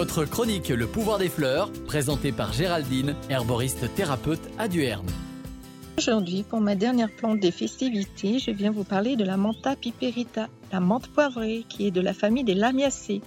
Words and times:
votre 0.00 0.24
chronique 0.24 0.70
Le 0.70 0.86
pouvoir 0.86 1.18
des 1.18 1.28
fleurs, 1.28 1.70
présentée 1.86 2.32
par 2.32 2.54
Géraldine, 2.54 3.14
herboriste 3.28 3.94
thérapeute 3.94 4.40
à 4.58 4.66
Duerne. 4.66 5.04
Aujourd'hui, 5.98 6.42
pour 6.42 6.62
ma 6.62 6.74
dernière 6.74 7.14
plante 7.14 7.38
des 7.38 7.50
festivités, 7.50 8.38
je 8.38 8.50
viens 8.50 8.70
vous 8.70 8.84
parler 8.84 9.16
de 9.16 9.24
la 9.24 9.36
Manta 9.36 9.76
piperita, 9.76 10.48
la 10.72 10.80
menthe 10.80 11.08
poivrée, 11.08 11.66
qui 11.68 11.86
est 11.86 11.90
de 11.90 12.00
la 12.00 12.14
famille 12.14 12.44
des 12.44 12.54
Lamiacées. 12.54 13.20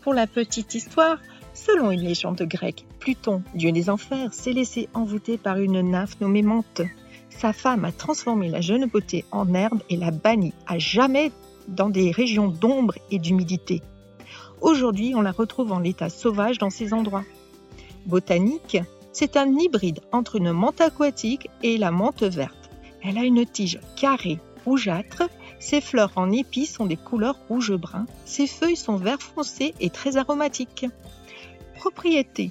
Pour 0.00 0.14
la 0.14 0.26
petite 0.26 0.74
histoire, 0.74 1.18
selon 1.52 1.90
une 1.90 2.00
légende 2.00 2.40
grecque, 2.40 2.86
Pluton, 2.98 3.42
dieu 3.54 3.70
des 3.70 3.90
enfers, 3.90 4.32
s'est 4.32 4.54
laissé 4.54 4.88
envoûter 4.94 5.36
par 5.36 5.58
une 5.58 5.82
nymphe 5.82 6.18
nommée 6.22 6.40
Menthe. 6.40 6.80
Sa 7.28 7.52
femme 7.52 7.84
a 7.84 7.92
transformé 7.92 8.48
la 8.48 8.62
jeune 8.62 8.86
beauté 8.86 9.26
en 9.32 9.52
herbe 9.52 9.82
et 9.90 9.98
l'a 9.98 10.12
bannie 10.12 10.54
à 10.66 10.78
jamais 10.78 11.30
dans 11.68 11.90
des 11.90 12.10
régions 12.10 12.48
d'ombre 12.48 12.94
et 13.10 13.18
d'humidité. 13.18 13.82
Aujourd'hui, 14.60 15.14
on 15.14 15.20
la 15.20 15.32
retrouve 15.32 15.72
en 15.72 15.78
l'état 15.78 16.08
sauvage 16.08 16.58
dans 16.58 16.70
ces 16.70 16.92
endroits. 16.92 17.24
Botanique, 18.06 18.78
c'est 19.12 19.36
un 19.36 19.50
hybride 19.58 20.00
entre 20.12 20.36
une 20.36 20.52
menthe 20.52 20.80
aquatique 20.80 21.48
et 21.62 21.78
la 21.78 21.90
menthe 21.90 22.22
verte. 22.22 22.70
Elle 23.02 23.18
a 23.18 23.24
une 23.24 23.44
tige 23.46 23.80
carrée, 23.96 24.38
rougeâtre. 24.64 25.24
Ses 25.58 25.80
fleurs 25.80 26.12
en 26.16 26.30
épi 26.30 26.66
sont 26.66 26.86
des 26.86 26.96
couleurs 26.96 27.38
rouge-brun. 27.48 28.06
Ses 28.24 28.46
feuilles 28.46 28.76
sont 28.76 28.96
vert 28.96 29.22
foncé 29.22 29.74
et 29.80 29.90
très 29.90 30.16
aromatiques. 30.16 30.86
Propriété 31.76 32.50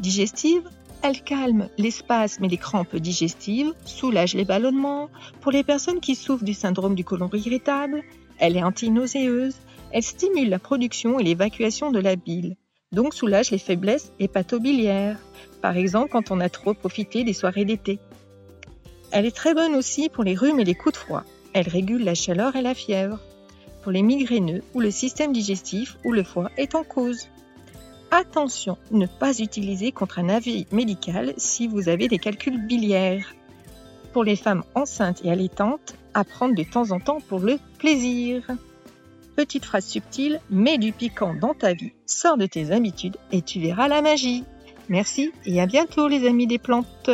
digestive, 0.00 0.68
elle 1.02 1.22
calme 1.22 1.68
les 1.76 1.90
spasmes 1.90 2.44
et 2.44 2.48
les 2.48 2.56
crampes 2.56 2.96
digestives, 2.96 3.74
soulage 3.84 4.34
les 4.34 4.44
ballonnements. 4.44 5.10
Pour 5.40 5.52
les 5.52 5.62
personnes 5.62 6.00
qui 6.00 6.14
souffrent 6.14 6.44
du 6.44 6.54
syndrome 6.54 6.94
du 6.94 7.04
côlon 7.04 7.30
irritable, 7.32 8.02
elle 8.38 8.56
est 8.56 8.62
antinauséeuse, 8.62 9.56
elle 9.94 10.02
stimule 10.02 10.48
la 10.48 10.58
production 10.58 11.20
et 11.20 11.22
l'évacuation 11.22 11.92
de 11.92 12.00
la 12.00 12.16
bile, 12.16 12.56
donc 12.90 13.14
soulage 13.14 13.52
les 13.52 13.58
faiblesses 13.58 14.12
hépatobiliaires, 14.18 15.20
par 15.62 15.76
exemple 15.76 16.10
quand 16.10 16.32
on 16.32 16.40
a 16.40 16.48
trop 16.48 16.74
profité 16.74 17.22
des 17.22 17.32
soirées 17.32 17.64
d'été. 17.64 18.00
Elle 19.12 19.24
est 19.24 19.36
très 19.36 19.54
bonne 19.54 19.76
aussi 19.76 20.08
pour 20.08 20.24
les 20.24 20.34
rhumes 20.34 20.58
et 20.58 20.64
les 20.64 20.74
coups 20.74 20.94
de 20.94 20.98
froid. 20.98 21.22
Elle 21.52 21.68
régule 21.68 22.02
la 22.02 22.16
chaleur 22.16 22.56
et 22.56 22.62
la 22.62 22.74
fièvre. 22.74 23.20
Pour 23.84 23.92
les 23.92 24.02
migraineux 24.02 24.64
ou 24.74 24.80
le 24.80 24.90
système 24.90 25.32
digestif 25.32 25.96
ou 26.04 26.10
le 26.10 26.24
foie 26.24 26.50
est 26.56 26.74
en 26.74 26.82
cause. 26.82 27.28
Attention, 28.10 28.76
ne 28.90 29.06
pas 29.06 29.38
utiliser 29.38 29.92
contre 29.92 30.18
un 30.18 30.28
avis 30.28 30.66
médical 30.72 31.34
si 31.36 31.68
vous 31.68 31.88
avez 31.88 32.08
des 32.08 32.18
calculs 32.18 32.66
biliaires. 32.66 33.32
Pour 34.12 34.24
les 34.24 34.34
femmes 34.34 34.64
enceintes 34.74 35.24
et 35.24 35.30
allaitantes, 35.30 35.94
à 36.14 36.24
prendre 36.24 36.56
de 36.56 36.64
temps 36.64 36.90
en 36.90 36.98
temps 36.98 37.20
pour 37.20 37.38
le 37.38 37.58
plaisir. 37.78 38.42
Petite 39.36 39.64
phrase 39.64 39.86
subtile, 39.86 40.40
mets 40.50 40.78
du 40.78 40.92
piquant 40.92 41.34
dans 41.34 41.54
ta 41.54 41.72
vie, 41.72 41.92
sors 42.06 42.36
de 42.36 42.46
tes 42.46 42.70
habitudes 42.70 43.16
et 43.32 43.42
tu 43.42 43.60
verras 43.60 43.88
la 43.88 44.00
magie. 44.00 44.44
Merci 44.88 45.32
et 45.44 45.60
à 45.60 45.66
bientôt 45.66 46.08
les 46.08 46.26
amis 46.26 46.46
des 46.46 46.58
plantes. 46.58 47.10